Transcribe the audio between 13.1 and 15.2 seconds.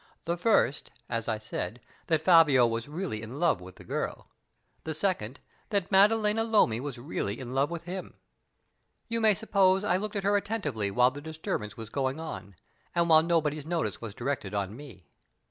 nobody's notice was directed on me.